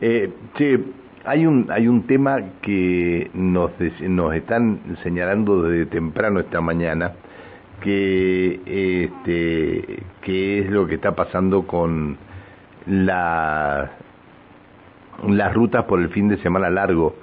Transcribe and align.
Eh, 0.00 0.30
hay 1.24 1.46
un, 1.46 1.66
hay 1.70 1.88
un 1.88 2.06
tema 2.06 2.38
que 2.62 3.30
nos, 3.34 3.72
nos 4.00 4.34
están 4.34 4.96
señalando 5.02 5.62
desde 5.62 5.86
temprano 5.86 6.40
esta 6.40 6.60
mañana, 6.60 7.12
que, 7.80 8.60
este, 8.64 10.02
que 10.22 10.60
es 10.60 10.70
lo 10.70 10.86
que 10.86 10.94
está 10.94 11.14
pasando 11.14 11.66
con 11.66 12.16
la, 12.86 13.90
las 15.28 15.54
rutas 15.54 15.84
por 15.84 16.00
el 16.00 16.10
fin 16.10 16.28
de 16.28 16.38
semana 16.38 16.70
largo. 16.70 17.16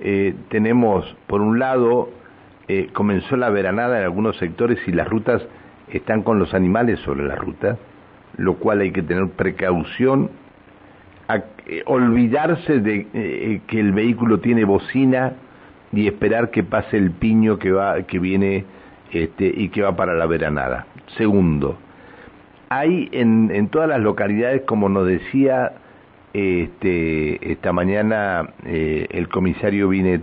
Eh, 0.00 0.34
tenemos, 0.50 1.16
por 1.26 1.40
un 1.40 1.58
lado, 1.58 2.10
eh, 2.68 2.90
comenzó 2.92 3.36
la 3.36 3.48
veranada 3.50 3.98
en 3.98 4.04
algunos 4.04 4.36
sectores 4.36 4.78
y 4.86 4.92
las 4.92 5.08
rutas 5.08 5.46
están 5.88 6.22
con 6.22 6.38
los 6.38 6.52
animales 6.52 7.00
sobre 7.00 7.24
la 7.24 7.36
ruta, 7.36 7.78
lo 8.36 8.56
cual 8.56 8.80
hay 8.80 8.90
que 8.90 9.02
tener 9.02 9.28
precaución, 9.30 10.30
eh, 11.66 11.82
olvidarse 11.86 12.80
de 12.80 13.06
eh, 13.12 13.60
que 13.66 13.80
el 13.80 13.92
vehículo 13.92 14.40
tiene 14.40 14.64
bocina 14.64 15.34
y 15.92 16.06
esperar 16.06 16.50
que 16.50 16.62
pase 16.62 16.96
el 16.96 17.10
piño 17.10 17.58
que 17.58 17.72
va 17.72 18.02
que 18.02 18.18
viene 18.18 18.64
este, 19.12 19.46
y 19.46 19.68
que 19.68 19.82
va 19.82 19.96
para 19.96 20.14
la 20.14 20.26
veranada. 20.26 20.86
Segundo, 21.16 21.78
hay 22.68 23.08
en, 23.12 23.50
en 23.52 23.68
todas 23.68 23.88
las 23.88 24.00
localidades, 24.00 24.62
como 24.62 24.88
nos 24.88 25.06
decía 25.06 25.72
este, 26.32 27.52
esta 27.52 27.72
mañana 27.72 28.50
el 28.64 29.28
comisario 29.28 29.88
Binet, 29.88 30.22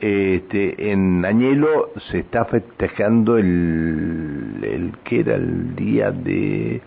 este, 0.00 0.90
en 0.90 1.24
Añelo 1.24 1.90
se 2.10 2.18
está 2.18 2.44
festejando 2.46 3.38
el, 3.38 4.58
el 4.62 4.92
que 5.04 5.20
era 5.20 5.36
el 5.36 5.76
día 5.76 6.10
de 6.10 6.82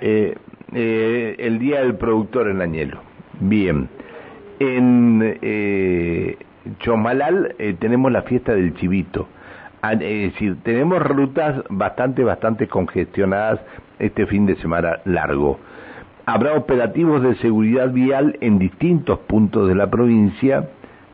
eh, 0.00 0.34
eh, 0.72 1.36
el 1.38 1.58
día 1.58 1.80
del 1.80 1.96
productor 1.96 2.48
en 2.48 2.60
Añelo. 2.60 3.00
Bien. 3.40 3.88
En 4.58 5.38
eh, 5.42 6.36
Chomalal 6.78 7.54
eh, 7.58 7.76
tenemos 7.78 8.10
la 8.10 8.22
fiesta 8.22 8.54
del 8.54 8.74
chivito. 8.74 9.28
Ah, 9.82 9.92
es 9.92 10.32
decir, 10.32 10.56
tenemos 10.62 11.00
rutas 11.02 11.62
bastante, 11.68 12.24
bastante 12.24 12.66
congestionadas 12.66 13.60
este 13.98 14.26
fin 14.26 14.46
de 14.46 14.56
semana 14.56 15.00
largo. 15.04 15.60
Habrá 16.24 16.54
operativos 16.54 17.22
de 17.22 17.36
seguridad 17.36 17.92
vial 17.92 18.36
en 18.40 18.58
distintos 18.58 19.18
puntos 19.20 19.68
de 19.68 19.74
la 19.74 19.88
provincia 19.90 20.68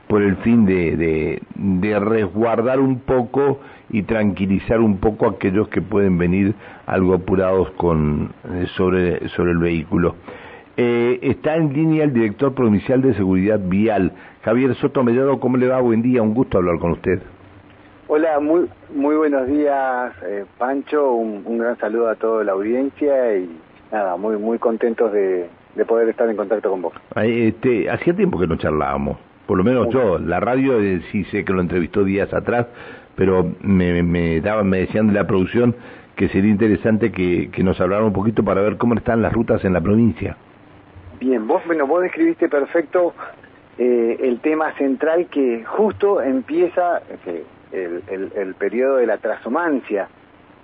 por 0.07 0.23
el 0.23 0.37
fin 0.37 0.65
de, 0.65 1.41
de, 1.55 1.99
resguardar 1.99 2.81
un 2.81 3.01
poco 3.01 3.61
y 3.91 4.03
tranquilizar 4.03 4.81
un 4.81 4.99
poco 4.99 5.27
a 5.27 5.31
aquellos 5.33 5.69
que 5.69 5.83
pueden 5.83 6.19
venir 6.19 6.55
algo 6.87 7.15
apurados 7.15 7.71
con, 7.73 8.33
eh, 8.45 8.67
sobre 8.77 9.51
el 9.51 9.59
vehículo. 9.59 10.17
Eh, 10.77 11.19
está 11.23 11.57
en 11.57 11.73
línea 11.73 12.05
el 12.05 12.13
director 12.13 12.55
provincial 12.55 13.03
de 13.03 13.15
Seguridad 13.15 13.61
Vial, 13.63 14.13
Javier 14.43 14.75
Soto 14.77 15.03
Mellado. 15.03 15.39
¿Cómo 15.41 15.57
le 15.57 15.69
va? 15.69 15.81
Buen 15.81 16.03
día, 16.03 16.23
un 16.23 16.35
gusto 16.35 16.59
hablar 16.59 16.79
con 16.79 16.93
usted. 16.93 17.21
Hola, 18.09 18.41
muy, 18.41 18.69
muy 18.95 19.17
buenos 19.17 19.47
días, 19.47 20.13
eh, 20.27 20.45
Pancho. 20.59 21.13
Un, 21.13 21.59
gran 21.59 21.79
saludo 21.79 22.09
a 22.09 22.15
toda 22.15 22.45
la 22.45 22.53
audiencia 22.53 23.37
y 23.37 23.51
nada, 23.91 24.17
muy, 24.17 24.37
muy 24.37 24.59
contentos 24.59 25.13
de, 25.13 25.49
de 25.75 25.85
poder 25.85 26.09
estar 26.09 26.29
en 26.29 26.37
contacto 26.37 26.71
con 26.71 26.83
vos. 26.83 26.93
Este, 27.17 27.89
hacía 27.91 28.15
tiempo 28.15 28.39
que 28.39 28.47
no 28.47 28.57
charlábamos 28.57 29.19
por 29.47 29.59
lo 29.59 29.65
menos 29.65 29.91
yo, 29.91 30.19
la 30.19 30.41
radio 30.41 30.81
eh, 30.81 31.03
sí 31.11 31.25
sé 31.25 31.45
que 31.45 31.53
lo 31.53 31.61
entrevistó 31.61 32.05
días 32.05 32.33
atrás, 32.33 32.67
pero 33.17 33.53
me, 33.61 34.03
me 34.03 34.41
daban, 34.41 34.69
me 34.69 34.79
decían 34.79 35.09
de 35.09 35.13
la 35.13 35.27
producción 35.27 35.75
que 36.17 36.29
sería 36.29 36.51
interesante 36.51 37.11
que, 37.13 37.51
que 37.51 37.63
nos 37.63 37.81
hablara 37.81 38.05
un 38.05 38.13
poquito 38.13 38.45
para 38.45 38.63
ver 38.63 38.77
cómo 38.77 38.95
están 38.95 39.21
las 39.23 39.33
rutas 39.33 39.65
en 39.65 39.73
la 39.73 39.81
provincia. 39.81 40.37
Bien, 41.23 41.47
vos, 41.47 41.65
bueno, 41.67 41.87
vos 41.87 42.03
describiste 42.03 42.49
perfecto 42.49 43.15
eh, 43.79 44.17
el 44.23 44.41
tema 44.41 44.73
central 44.73 45.29
que 45.29 45.63
justo 45.65 46.21
empieza 46.21 47.01
el, 47.71 48.33
el, 48.35 48.55
periodo 48.57 48.97
de 48.97 49.07
la 49.07 49.19
transhumancia, 49.19 50.09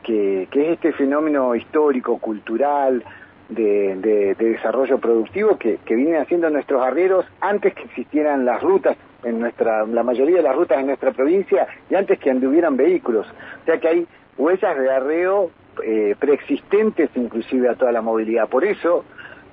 que, 0.02 0.48
que 0.50 0.66
es 0.66 0.72
este 0.72 0.92
fenómeno 0.94 1.54
histórico, 1.54 2.18
cultural, 2.18 3.04
de, 3.48 4.34
desarrollo 4.36 4.98
productivo 4.98 5.56
que, 5.58 5.78
que, 5.84 5.94
vienen 5.94 6.22
haciendo 6.22 6.50
nuestros 6.50 6.84
arrieros 6.84 7.24
antes 7.40 7.72
que 7.74 7.84
existieran 7.84 8.44
las 8.44 8.60
rutas 8.60 8.96
en 9.22 9.38
nuestra, 9.38 9.86
la 9.86 10.02
mayoría 10.02 10.38
de 10.38 10.42
las 10.42 10.56
rutas 10.56 10.80
en 10.80 10.86
nuestra 10.86 11.12
provincia 11.12 11.68
y 11.88 11.94
antes 11.94 12.18
que 12.18 12.32
anduvieran 12.32 12.76
vehículos. 12.76 13.28
O 13.62 13.64
sea 13.64 13.78
que 13.78 13.86
hay 13.86 14.08
huellas 14.36 14.76
de 14.76 14.90
arreo 14.90 15.52
eh, 15.84 16.16
preexistentes 16.18 17.10
inclusive 17.14 17.68
a 17.68 17.76
toda 17.76 17.92
la 17.92 18.02
movilidad. 18.02 18.48
Por 18.48 18.64
eso 18.64 19.04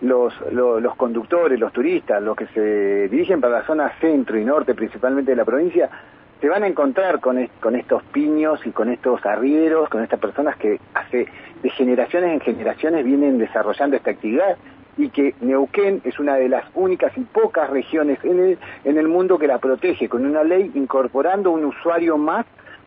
los, 0.05 0.33
los, 0.51 0.95
conductores, 0.95 1.59
los 1.59 1.73
turistas, 1.73 2.21
los 2.21 2.35
que 2.35 2.47
se 2.47 3.09
dirigen 3.09 3.41
para 3.41 3.59
la 3.59 3.65
zona 3.65 3.91
centro 3.99 4.37
y 4.37 4.45
norte 4.45 4.75
principalmente 4.75 5.31
de 5.31 5.37
la 5.37 5.45
provincia, 5.45 5.89
se 6.39 6.49
van 6.49 6.63
a 6.63 6.67
encontrar 6.67 7.19
con, 7.19 7.47
con 7.59 7.75
estos 7.75 8.03
piños 8.03 8.59
y 8.65 8.71
con 8.71 8.89
estos 8.89 9.25
arrieros, 9.25 9.89
con 9.89 10.03
estas 10.03 10.19
personas 10.19 10.57
que 10.57 10.79
hace 10.93 11.25
de 11.61 11.69
generaciones 11.71 12.33
en 12.33 12.41
generaciones 12.41 13.03
vienen 13.03 13.37
desarrollando 13.37 13.97
esta 13.97 14.11
actividad 14.11 14.57
y 14.97 15.09
que 15.09 15.33
Neuquén 15.41 16.01
es 16.03 16.19
una 16.19 16.35
de 16.35 16.49
las 16.49 16.65
únicas 16.75 17.11
y 17.17 17.21
pocas 17.21 17.69
regiones 17.69 18.19
en 18.23 18.39
el, 18.39 18.57
en 18.83 18.97
el 18.97 19.07
mundo 19.07 19.37
que 19.37 19.47
la 19.47 19.57
protege 19.57 20.07
con 20.07 20.25
una 20.25 20.43
ley 20.43 20.71
incorporando 20.75 21.51
un 21.51 21.65
usuario 21.65 22.17
más 22.17 22.45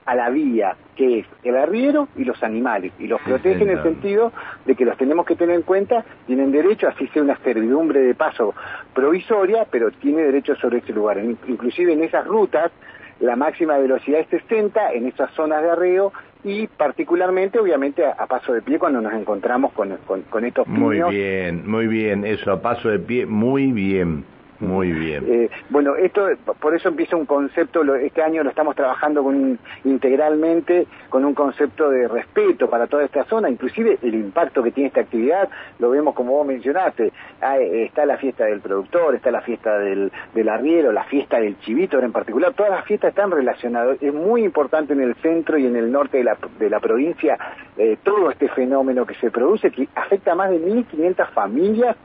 a 0.09 0.15
la 0.15 0.31
vía, 0.31 0.75
que 0.97 1.19
es 1.19 1.27
el 1.45 1.55
arriero 1.55 2.09
y 2.17 2.25
los 2.25 2.43
animales, 2.43 2.93
y 2.99 3.07
los 3.07 3.21
protege 3.21 3.63
en 3.63 3.69
el 3.69 3.83
sentido 3.83 4.33
de 4.65 4.75
que 4.75 4.87
los 4.87 4.97
tenemos 4.97 5.27
que 5.27 5.37
tener 5.37 5.55
en 5.55 5.61
cuenta, 5.61 6.03
tienen 6.27 6.51
derecho, 6.51 6.89
así 6.89 7.07
sea 7.09 7.23
una 7.23 7.37
servidumbre 7.45 8.01
de 8.01 8.15
paso 8.15 8.55
provisoria, 8.95 9.67
pero 9.71 9.91
tiene 9.91 10.23
derecho 10.23 10.57
sobre 10.57 10.79
ese 10.79 10.95
lugar. 10.95 11.19
Inclusive 11.47 11.93
en 11.93 12.03
esas 12.03 12.27
rutas 12.27 12.73
la 13.21 13.37
máxima 13.37 13.77
velocidad 13.77 14.21
es 14.21 14.29
60 14.29 14.93
en 14.93 15.09
esas 15.09 15.31
zonas 15.33 15.63
de 15.63 15.73
arreo 15.73 16.11
y 16.43 16.69
particularmente, 16.69 17.59
obviamente, 17.59 18.07
a, 18.07 18.27
paso 18.27 18.55
de 18.55 18.63
pie 18.63 18.79
cuando 18.79 19.03
nos 19.03 19.13
encontramos 19.13 19.73
con, 19.73 19.95
con, 20.07 20.45
estos 20.47 20.65
piños. 20.65 20.81
Muy 20.81 21.17
bien, 21.17 21.69
muy 21.69 21.87
bien, 21.87 22.25
eso, 22.25 22.51
a 22.51 22.63
paso 22.63 22.89
de 22.89 22.99
pie, 22.99 23.27
muy 23.27 23.73
bien. 23.73 24.25
Muy 24.61 24.93
bien. 24.93 25.25
Eh, 25.29 25.51
bueno, 25.71 25.95
esto 25.95 26.27
por 26.61 26.75
eso 26.75 26.89
empieza 26.89 27.17
un 27.17 27.27
concepto, 27.27 27.83
este 27.95 28.23
año 28.23 28.43
lo 28.43 28.51
estamos 28.51 28.75
trabajando 28.75 29.23
con 29.23 29.59
integralmente 29.85 30.87
con 31.09 31.25
un 31.25 31.35
concepto 31.35 31.91
de 31.91 32.09
respeto 32.09 32.69
para 32.69 32.89
toda 32.89 33.05
esta 33.05 33.25
zona, 33.25 33.49
inclusive 33.49 33.99
el 34.03 34.15
impacto 34.15 34.63
que 34.63 34.73
tiene 34.73 34.89
esta 34.89 35.03
actividad, 35.03 35.49
lo 35.79 35.91
vemos 35.91 36.15
como 36.15 36.33
vos 36.33 36.47
mencionaste, 36.47 37.13
ah, 37.41 37.59
está 37.59 38.05
la 38.05 38.17
fiesta 38.17 38.47
del 38.47 38.61
productor, 38.61 39.15
está 39.15 39.31
la 39.31 39.43
fiesta 39.43 39.79
del, 39.79 40.11
del 40.35 40.49
arriero, 40.49 40.91
la 40.91 41.05
fiesta 41.05 41.39
del 41.39 41.59
chivito 41.61 42.01
en 42.01 42.13
particular, 42.13 42.53
todas 42.55 42.73
las 42.73 42.85
fiestas 42.85 43.11
están 43.11 43.31
relacionadas, 43.31 44.03
es 44.03 44.13
muy 44.13 44.43
importante 44.43 44.93
en 44.93 45.03
el 45.03 45.15
centro 45.17 45.57
y 45.57 45.67
en 45.67 45.77
el 45.77 45.93
norte 45.93 46.19
de 46.19 46.25
la, 46.25 46.37
de 46.59 46.69
la 46.69 46.81
provincia 46.81 47.39
eh, 47.77 47.97
todo 48.03 48.31
este 48.31 48.49
fenómeno 48.49 49.07
que 49.07 49.15
se 49.15 49.31
produce, 49.31 49.71
que 49.71 49.89
afecta 49.95 50.33
a 50.33 50.35
más 50.35 50.51
de 50.51 50.61
1.500 50.61 51.29
familias 51.31 51.97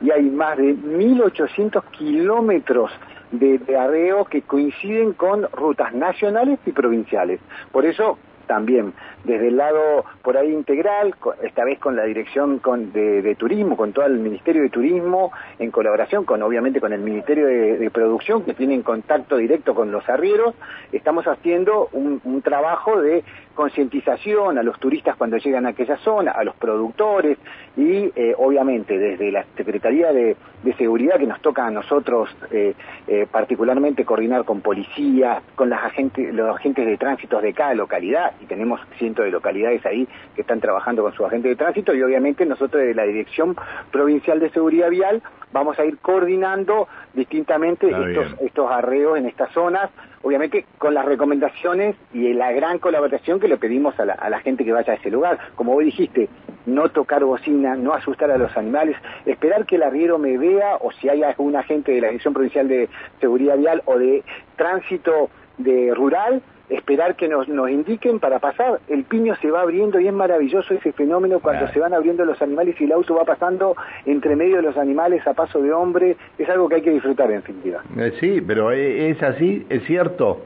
y 0.00 0.10
hay 0.10 0.24
más 0.24 0.56
de 0.58 0.74
1.800 0.74 1.82
kilómetros 1.90 2.90
de, 3.32 3.58
de 3.58 3.76
arreo 3.76 4.24
que 4.24 4.42
coinciden 4.42 5.12
con 5.12 5.48
rutas 5.52 5.94
nacionales 5.94 6.58
y 6.66 6.72
provinciales. 6.72 7.40
Por 7.72 7.86
eso 7.86 8.18
también. 8.46 8.92
Desde 9.24 9.48
el 9.48 9.56
lado 9.56 10.04
por 10.22 10.36
ahí 10.36 10.52
integral, 10.52 11.14
esta 11.42 11.64
vez 11.64 11.78
con 11.78 11.96
la 11.96 12.04
dirección 12.04 12.60
de, 12.92 13.34
turismo, 13.36 13.76
con 13.76 13.92
todo 13.92 14.06
el 14.06 14.18
Ministerio 14.18 14.62
de 14.62 14.70
Turismo, 14.70 15.32
en 15.58 15.70
colaboración 15.70 16.24
con 16.24 16.42
obviamente 16.42 16.80
con 16.80 16.92
el 16.92 17.00
Ministerio 17.00 17.46
de, 17.46 17.90
Producción, 17.90 18.44
que 18.44 18.54
tiene 18.54 18.80
contacto 18.82 19.36
directo 19.36 19.74
con 19.74 19.90
los 19.90 20.08
arrieros, 20.08 20.54
estamos 20.92 21.26
haciendo 21.26 21.88
un, 21.92 22.20
trabajo 22.42 23.00
de 23.00 23.24
concientización 23.54 24.58
a 24.58 24.62
los 24.62 24.78
turistas 24.78 25.16
cuando 25.16 25.38
llegan 25.38 25.66
a 25.66 25.70
aquella 25.70 25.96
zona, 25.98 26.32
a 26.32 26.44
los 26.44 26.54
productores 26.56 27.38
y 27.76 28.12
eh, 28.14 28.34
obviamente 28.36 28.98
desde 28.98 29.32
la 29.32 29.44
Secretaría 29.56 30.12
de, 30.12 30.36
Seguridad 30.76 31.18
que 31.18 31.26
nos 31.26 31.40
toca 31.40 31.64
a 31.64 31.70
nosotros 31.70 32.28
eh, 32.50 32.74
eh, 33.06 33.26
particularmente 33.30 34.04
coordinar 34.04 34.44
con 34.44 34.60
policía, 34.60 35.40
con 35.54 35.70
los 35.70 35.78
agentes 35.78 36.86
de 36.86 36.96
tránsito 36.98 37.40
de 37.40 37.52
cada 37.54 37.72
localidad 37.74 38.32
y 38.40 38.46
tenemos 38.46 38.80
de 38.98 39.30
localidades 39.30 39.84
ahí 39.86 40.08
que 40.34 40.40
están 40.40 40.60
trabajando 40.60 41.02
con 41.02 41.12
su 41.12 41.24
agente 41.24 41.48
de 41.48 41.56
tránsito 41.56 41.94
y 41.94 42.02
obviamente 42.02 42.44
nosotros 42.44 42.82
de 42.82 42.94
la 42.94 43.04
Dirección 43.04 43.56
Provincial 43.90 44.40
de 44.40 44.50
Seguridad 44.50 44.90
Vial 44.90 45.22
vamos 45.52 45.78
a 45.78 45.84
ir 45.84 45.98
coordinando 45.98 46.88
distintamente 47.14 47.88
estos, 47.88 48.40
estos 48.40 48.70
arreos 48.70 49.18
en 49.18 49.26
estas 49.26 49.52
zonas, 49.52 49.90
obviamente 50.22 50.66
con 50.78 50.94
las 50.94 51.04
recomendaciones 51.04 51.96
y 52.12 52.32
la 52.32 52.52
gran 52.52 52.78
colaboración 52.78 53.38
que 53.38 53.48
le 53.48 53.56
pedimos 53.56 53.98
a 54.00 54.04
la, 54.04 54.14
a 54.14 54.28
la 54.28 54.40
gente 54.40 54.64
que 54.64 54.72
vaya 54.72 54.92
a 54.92 54.96
ese 54.96 55.10
lugar. 55.10 55.38
Como 55.54 55.72
vos 55.72 55.84
dijiste, 55.84 56.28
no 56.66 56.88
tocar 56.90 57.24
bocina, 57.24 57.76
no 57.76 57.94
asustar 57.94 58.30
a 58.30 58.38
los 58.38 58.56
animales, 58.56 58.96
esperar 59.24 59.64
que 59.66 59.76
el 59.76 59.82
arriero 59.82 60.18
me 60.18 60.36
vea 60.36 60.76
o 60.80 60.92
si 60.92 61.08
hay 61.08 61.22
algún 61.22 61.56
agente 61.56 61.92
de 61.92 62.00
la 62.00 62.08
Dirección 62.08 62.34
Provincial 62.34 62.68
de 62.68 62.88
Seguridad 63.20 63.56
Vial 63.56 63.82
o 63.86 63.98
de 63.98 64.22
Tránsito 64.56 65.30
de 65.58 65.94
Rural, 65.94 66.42
esperar 66.68 67.14
que 67.14 67.28
nos, 67.28 67.48
nos 67.48 67.70
indiquen 67.70 68.18
para 68.18 68.38
pasar. 68.38 68.80
El 68.88 69.04
piño 69.04 69.36
se 69.36 69.50
va 69.50 69.62
abriendo 69.62 70.00
y 70.00 70.08
es 70.08 70.12
maravilloso 70.12 70.74
ese 70.74 70.92
fenómeno 70.92 71.40
cuando 71.40 71.68
se 71.68 71.78
van 71.78 71.94
abriendo 71.94 72.24
los 72.24 72.40
animales 72.42 72.74
y 72.80 72.84
el 72.84 72.92
auto 72.92 73.14
va 73.14 73.24
pasando 73.24 73.76
entre 74.04 74.34
medio 74.36 74.56
de 74.56 74.62
los 74.62 74.76
animales 74.76 75.26
a 75.26 75.34
paso 75.34 75.62
de 75.62 75.72
hombre. 75.72 76.16
Es 76.38 76.48
algo 76.48 76.68
que 76.68 76.76
hay 76.76 76.82
que 76.82 76.90
disfrutar 76.90 77.30
en 77.30 77.36
definitiva. 77.36 77.82
Eh, 77.96 78.12
sí, 78.18 78.40
pero 78.40 78.72
es 78.72 79.22
así, 79.22 79.64
es 79.68 79.84
cierto. 79.84 80.42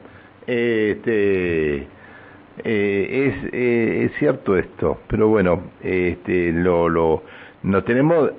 Este, 0.47 1.87
eh, 2.65 3.29
es, 3.29 3.55
eh, 3.55 4.05
es 4.05 4.19
cierto 4.19 4.57
esto, 4.57 4.99
pero 5.09 5.29
bueno, 5.29 5.61
este, 5.83 6.53
lo, 6.53 6.89
lo, 6.89 7.23
nos 7.63 7.85
tenemos, 7.85 8.31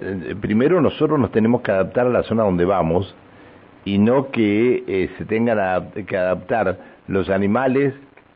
primero 0.41 0.81
nosotros 0.81 1.19
nos 1.19 1.31
tenemos 1.31 1.61
que 1.61 1.71
adaptar 1.71 2.07
a 2.07 2.09
la 2.09 2.23
zona 2.23 2.43
donde 2.43 2.65
vamos 2.65 3.15
y 3.85 3.97
no 3.97 4.29
que 4.31 5.09
se 5.17 5.25
tengan 5.25 5.91
que 6.07 6.17
adaptar 6.17 6.77
los 7.07 7.29
animales 7.29 7.93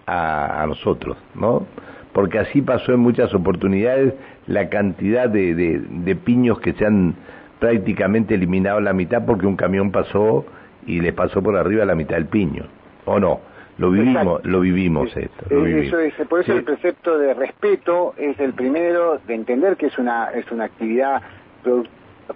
a, 0.07 0.65
nosotros, 0.67 1.17
¿no? 1.33 1.65
Porque 2.13 2.39
así 2.39 2.61
pasó 2.61 2.93
en 2.93 2.99
muchas 2.99 3.33
oportunidades 3.33 4.13
la 4.47 4.69
cantidad 4.69 5.29
de, 5.29 5.53
de, 5.53 6.15
piños 6.15 6.59
que 6.59 6.73
se 6.73 6.85
han 6.85 7.15
prácticamente 7.59 8.35
eliminado 8.35 8.79
la 8.79 8.93
mitad 8.93 9.25
porque 9.25 9.47
un 9.47 9.55
camión 9.55 9.91
pasó 9.91 10.45
y 10.85 11.01
les 11.01 11.13
pasó 11.13 11.41
por 11.41 11.57
arriba 11.57 11.83
la 11.85 11.95
mitad 11.95 12.15
del 12.15 12.27
piño, 12.27 12.65
¿o 13.05 13.19
no? 13.19 13.39
Lo 13.77 13.91
vivimos, 13.91 14.45
lo 14.45 14.59
vivimos 14.61 15.15
esto. 15.17 15.45
Eso 15.49 15.99
es, 15.99 16.13
por 16.27 16.41
eso 16.41 16.53
el 16.53 16.63
precepto 16.63 17.17
de 17.17 17.33
respeto 17.33 18.13
es 18.17 18.39
el 18.39 18.53
primero, 18.53 19.19
de 19.27 19.35
entender 19.35 19.75
que 19.75 19.87
es 19.87 19.97
una, 19.97 20.31
es 20.31 20.49
una 20.51 20.65
actividad 20.65 21.21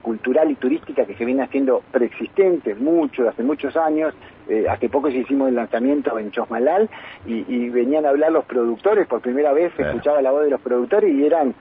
cultural 0.02 0.52
y 0.52 0.56
turística 0.56 1.06
que 1.06 1.16
se 1.16 1.26
viene 1.26 1.44
haciendo 1.44 1.82
preexistente 1.92 2.76
mucho, 2.76 3.28
hace 3.28 3.44
muchos 3.44 3.76
años. 3.78 4.14
Eh, 4.48 4.66
hace 4.68 4.90
poco 4.90 5.10
hicimos 5.10 5.50
el 5.50 5.56
lanzamiento 5.56 6.18
en 6.18 6.32
Chosmalal 6.32 6.90
y, 7.26 7.70
venían 7.70 8.06
a 8.06 8.10
hablar 8.10 8.32
los 8.32 8.46
productores, 8.46 9.08
por 9.08 9.22
primera 9.22 9.54
vez 9.54 9.72
se 9.76 9.84
escuchaba 9.84 10.22
la 10.22 10.32
voz 10.32 10.44
de 10.44 10.50
los 10.50 10.62
productores 10.62 11.14
y 11.14 11.24
eran 11.24 11.54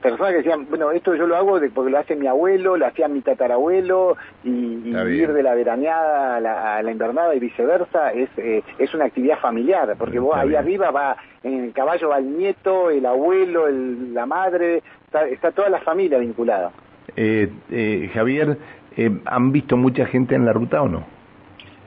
personas 0.00 0.32
que 0.32 0.38
decían, 0.38 0.66
bueno, 0.68 0.90
esto 0.90 1.14
yo 1.14 1.26
lo 1.26 1.36
hago 1.36 1.60
porque 1.74 1.90
lo 1.90 1.98
hace 1.98 2.16
mi 2.16 2.26
abuelo, 2.26 2.76
lo 2.76 2.86
hacía 2.86 3.08
mi 3.08 3.20
tatarabuelo, 3.20 4.16
y, 4.44 4.50
ir 4.50 5.32
de 5.32 5.42
la 5.42 5.54
veraneada 5.54 6.36
a 6.36 6.82
la, 6.82 6.90
invernada 6.90 7.34
y 7.34 7.40
viceversa 7.40 8.12
es, 8.12 8.28
eh, 8.36 8.62
es 8.78 8.94
una 8.94 9.06
actividad 9.06 9.38
familiar, 9.38 9.94
porque 9.98 10.18
vos 10.18 10.36
ahí 10.36 10.54
arriba 10.54 10.90
va, 10.90 11.16
en 11.42 11.64
el 11.64 11.72
caballo 11.72 12.08
va 12.08 12.18
el 12.18 12.36
nieto, 12.36 12.90
el 12.90 13.06
abuelo, 13.06 13.68
el, 13.68 14.14
la 14.14 14.26
madre, 14.26 14.82
está, 15.06 15.26
está 15.28 15.52
toda 15.52 15.68
la 15.68 15.80
familia 15.80 16.18
vinculada. 16.18 16.72
Eh, 17.16 17.50
eh, 17.70 18.10
Javier, 18.12 18.56
eh, 18.96 19.10
¿han 19.24 19.52
visto 19.52 19.76
mucha 19.76 20.06
gente 20.06 20.34
en 20.34 20.44
la 20.44 20.52
ruta 20.52 20.82
o 20.82 20.88
no? 20.88 21.04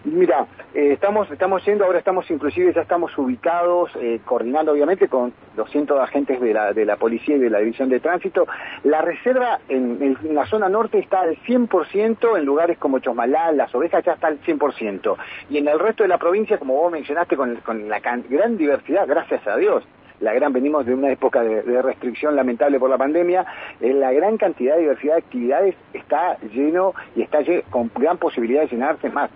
Mira, 0.06 0.48
eh, 0.74 0.92
estamos 0.92 1.32
estamos 1.32 1.64
yendo, 1.66 1.86
ahora 1.86 2.00
estamos 2.00 2.30
inclusive 2.30 2.74
ya 2.74 2.82
estamos 2.82 3.18
ubicados, 3.18 3.92
coordinando 4.26 4.74
obviamente 4.74 5.08
con 5.08 5.34
200 5.56 6.00
agentes 6.00 6.42
de 6.42 6.54
la, 6.54 6.74
de 6.74 6.86
la 6.86 6.98
policía 6.98 7.38
y 7.38 7.40
de 7.40 7.50
la 7.50 7.60
división 7.60 7.90
de 7.90 8.00
tránsito. 8.00 8.46
La 8.84 9.02
reserva 9.02 9.60
en, 9.70 10.18
la 10.32 10.46
zona 10.46 10.68
norte 10.68 11.00
está 11.00 11.22
al 11.22 11.38
100%, 11.38 12.38
en 12.38 12.46
lugares 12.46 12.78
como 12.78 13.00
Chosmalal, 13.00 13.56
Las 13.56 13.74
Ovejas 13.74 14.04
ya 14.04 14.14
está 14.14 14.28
al 14.28 14.42
100%. 14.42 15.16
Y 15.50 15.58
en 15.58 15.68
el 15.68 15.80
resto 15.80 16.04
de 16.04 16.10
la 16.10 16.18
provincia, 16.18 16.58
como 16.58 16.76
vos 16.76 16.92
mencionaste, 16.92 17.38
con, 17.38 17.56
con 17.58 17.88
la 17.88 18.00
gran 18.00 18.58
diversidad, 18.58 19.08
gracias 19.08 19.48
a 19.48 19.56
Dios, 19.56 19.86
la 20.24 20.34
gran, 20.34 20.54
venimos 20.54 20.86
de 20.86 20.94
una 20.94 21.12
época 21.12 21.44
de, 21.44 21.82
restricción 21.82 22.36
lamentable 22.36 22.80
por 22.80 22.90
la 22.90 22.98
pandemia, 22.98 23.46
eh, 23.82 23.94
la 23.94 24.12
gran 24.14 24.38
cantidad 24.38 24.76
de 24.76 24.82
diversidad 24.82 25.16
de 25.16 25.20
actividades 25.20 25.76
está 25.94 26.38
lleno 26.54 26.94
y 27.16 27.24
está 27.24 27.40
con 27.70 27.92
gran 27.94 28.18
posibilidad 28.18 28.62
de 28.62 28.68
llenarse 28.68 29.10
más. 29.10 29.30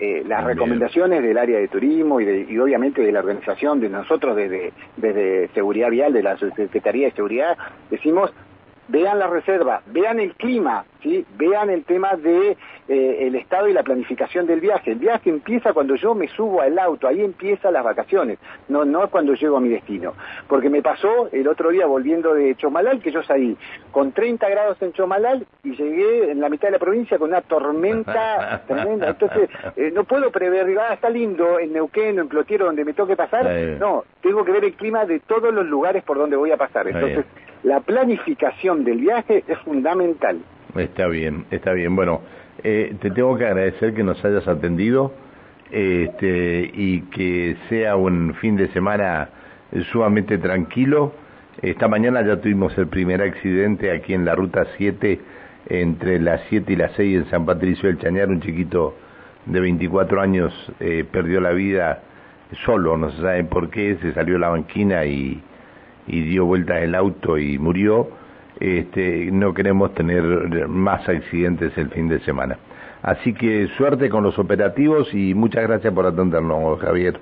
Eh, 0.00 0.22
las 0.24 0.44
recomendaciones 0.44 1.24
del 1.24 1.36
área 1.36 1.58
de 1.58 1.66
turismo 1.66 2.20
y, 2.20 2.46
y, 2.48 2.58
obviamente 2.58 3.02
de 3.02 3.10
la 3.10 3.18
organización 3.18 3.80
de 3.80 3.88
nosotros 3.88 4.36
desde, 4.36 4.72
desde 4.96 5.48
Seguridad 5.54 5.90
Vial, 5.90 6.12
de 6.12 6.22
la 6.22 6.38
Secretaría 6.38 7.06
de 7.06 7.12
Seguridad, 7.14 7.58
decimos 7.90 8.32
vean 8.88 9.18
la 9.18 9.26
reserva, 9.26 9.82
vean 9.86 10.18
el 10.18 10.34
clima, 10.34 10.84
¿sí? 11.02 11.24
vean 11.36 11.70
el 11.70 11.84
tema 11.84 12.16
de 12.16 12.56
eh, 12.88 13.26
el 13.26 13.34
estado 13.34 13.68
y 13.68 13.74
la 13.74 13.82
planificación 13.82 14.46
del 14.46 14.60
viaje. 14.60 14.92
El 14.92 14.98
viaje 14.98 15.28
empieza 15.28 15.74
cuando 15.74 15.94
yo 15.94 16.14
me 16.14 16.26
subo 16.28 16.62
al 16.62 16.78
auto, 16.78 17.06
ahí 17.06 17.22
empiezan 17.22 17.74
las 17.74 17.84
vacaciones, 17.84 18.38
no, 18.68 18.84
no 18.84 19.08
cuando 19.10 19.34
llego 19.34 19.58
a 19.58 19.60
mi 19.60 19.68
destino. 19.68 20.14
Porque 20.48 20.70
me 20.70 20.82
pasó 20.82 21.28
el 21.32 21.46
otro 21.48 21.70
día 21.70 21.86
volviendo 21.86 22.34
de 22.34 22.54
Chomalal, 22.56 23.00
que 23.00 23.12
yo 23.12 23.22
salí 23.22 23.56
con 23.92 24.12
30 24.12 24.48
grados 24.48 24.80
en 24.80 24.92
Chomalal 24.92 25.46
y 25.62 25.76
llegué 25.76 26.30
en 26.30 26.40
la 26.40 26.48
mitad 26.48 26.68
de 26.68 26.72
la 26.72 26.78
provincia 26.78 27.18
con 27.18 27.28
una 27.28 27.42
tormenta 27.42 28.62
tremenda. 28.66 29.10
Entonces, 29.10 29.50
eh, 29.76 29.90
no 29.92 30.04
puedo 30.04 30.30
prever, 30.30 30.66
ah, 30.78 30.94
está 30.94 31.10
lindo 31.10 31.58
en 31.58 31.74
Neuquén 31.74 32.18
o 32.18 32.22
en 32.22 32.28
Plotiero 32.28 32.66
donde 32.66 32.84
me 32.84 32.94
toque 32.94 33.16
pasar. 33.16 33.46
No, 33.78 34.04
tengo 34.22 34.44
que 34.44 34.52
ver 34.52 34.64
el 34.64 34.74
clima 34.74 35.04
de 35.04 35.20
todos 35.20 35.52
los 35.52 35.66
lugares 35.66 36.02
por 36.04 36.16
donde 36.16 36.36
voy 36.36 36.52
a 36.52 36.56
pasar. 36.56 36.88
Entonces, 36.88 37.26
la 37.68 37.80
planificación 37.80 38.82
del 38.82 38.98
viaje 38.98 39.44
es 39.46 39.58
fundamental. 39.58 40.38
Está 40.74 41.06
bien, 41.06 41.44
está 41.50 41.72
bien. 41.74 41.94
Bueno, 41.94 42.22
eh, 42.64 42.96
te 42.98 43.10
tengo 43.10 43.36
que 43.36 43.44
agradecer 43.44 43.92
que 43.92 44.02
nos 44.02 44.24
hayas 44.24 44.48
atendido 44.48 45.12
este, 45.70 46.70
y 46.72 47.02
que 47.10 47.56
sea 47.68 47.96
un 47.96 48.34
fin 48.36 48.56
de 48.56 48.68
semana 48.68 49.28
sumamente 49.92 50.38
tranquilo. 50.38 51.12
Esta 51.60 51.88
mañana 51.88 52.22
ya 52.22 52.40
tuvimos 52.40 52.76
el 52.78 52.86
primer 52.86 53.20
accidente 53.20 53.90
aquí 53.90 54.14
en 54.14 54.24
la 54.24 54.34
ruta 54.34 54.66
7, 54.78 55.20
entre 55.68 56.20
las 56.20 56.40
7 56.48 56.72
y 56.72 56.76
las 56.76 56.92
6 56.92 57.16
en 57.16 57.30
San 57.30 57.44
Patricio 57.44 57.90
del 57.90 57.98
Chañar, 57.98 58.30
un 58.30 58.40
chiquito 58.40 58.94
de 59.44 59.60
24 59.60 60.22
años 60.22 60.72
eh, 60.80 61.04
perdió 61.10 61.40
la 61.42 61.50
vida 61.50 62.00
solo, 62.64 62.96
no 62.96 63.10
se 63.10 63.20
sabe 63.20 63.44
por 63.44 63.68
qué, 63.68 63.98
se 64.00 64.14
salió 64.14 64.38
la 64.38 64.48
banquina 64.48 65.04
y, 65.04 65.42
y 66.08 66.22
dio 66.22 66.46
vueltas 66.46 66.82
el 66.82 66.94
auto 66.94 67.38
y 67.38 67.58
murió, 67.58 68.08
este, 68.60 69.30
no 69.30 69.54
queremos 69.54 69.94
tener 69.94 70.22
más 70.68 71.08
accidentes 71.08 71.76
el 71.76 71.90
fin 71.90 72.08
de 72.08 72.18
semana. 72.20 72.58
Así 73.02 73.32
que 73.32 73.68
suerte 73.76 74.08
con 74.08 74.24
los 74.24 74.38
operativos 74.38 75.12
y 75.14 75.34
muchas 75.34 75.62
gracias 75.68 75.94
por 75.94 76.06
atendernos, 76.06 76.80
Javier. 76.80 77.18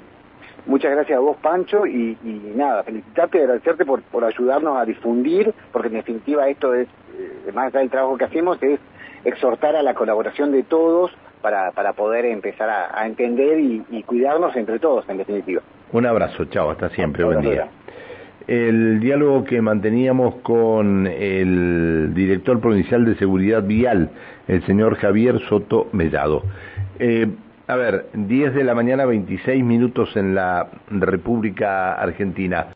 Muchas 0.64 0.90
gracias 0.92 1.18
a 1.18 1.20
vos, 1.20 1.36
Pancho, 1.36 1.86
y, 1.86 2.16
nada, 2.56 2.82
felicitarte 2.82 3.38
y 3.38 3.40
agradecerte 3.42 3.84
por, 3.84 4.02
por 4.02 4.24
ayudarnos 4.24 4.76
a 4.76 4.84
difundir, 4.84 5.54
porque 5.70 5.88
en 5.88 5.94
definitiva 5.94 6.48
esto 6.48 6.74
es, 6.74 6.88
eh, 7.16 7.52
más 7.54 7.66
allá 7.66 7.80
del 7.80 7.90
trabajo 7.90 8.16
que 8.16 8.24
hacemos, 8.24 8.60
es 8.62 8.80
exhortar 9.24 9.76
a 9.76 9.82
la 9.82 9.94
colaboración 9.94 10.50
de 10.50 10.64
todos 10.64 11.12
para, 11.40 11.70
para 11.70 11.92
poder 11.92 12.24
empezar 12.24 12.68
a, 12.68 13.06
entender 13.06 13.60
y, 13.60 14.02
cuidarnos 14.02 14.56
entre 14.56 14.80
todos, 14.80 15.08
en 15.08 15.18
definitiva. 15.18 15.62
Un 15.92 16.06
abrazo, 16.06 16.46
chao, 16.46 16.70
hasta 16.70 16.88
siempre, 16.88 17.22
buen 17.22 17.42
día 17.42 17.68
el 18.46 19.00
diálogo 19.00 19.44
que 19.44 19.60
manteníamos 19.60 20.36
con 20.36 21.06
el 21.06 22.12
director 22.14 22.60
provincial 22.60 23.04
de 23.04 23.16
seguridad 23.16 23.62
vial, 23.62 24.10
el 24.46 24.64
señor 24.66 24.96
Javier 24.96 25.40
Soto 25.48 25.88
Mellado. 25.92 26.42
Eh, 26.98 27.26
a 27.68 27.74
ver, 27.74 28.06
10 28.12 28.54
de 28.54 28.62
la 28.62 28.74
mañana, 28.74 29.04
26 29.06 29.64
minutos 29.64 30.16
en 30.16 30.36
la 30.36 30.68
República 30.88 31.94
Argentina. 31.94 32.68